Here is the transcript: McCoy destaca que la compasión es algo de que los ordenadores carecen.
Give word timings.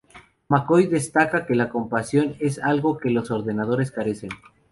McCoy 0.49 0.87
destaca 0.87 1.45
que 1.45 1.53
la 1.53 1.69
compasión 1.69 2.35
es 2.39 2.57
algo 2.57 2.95
de 2.95 3.01
que 3.01 3.09
los 3.11 3.29
ordenadores 3.29 3.91
carecen. 3.91 4.29